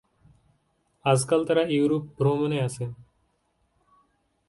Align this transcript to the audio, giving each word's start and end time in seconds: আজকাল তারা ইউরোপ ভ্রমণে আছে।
আজকাল 1.05 1.41
তারা 1.45 1.63
ইউরোপ 1.69 2.03
ভ্রমণে 2.17 2.59
আছে। 2.61 2.85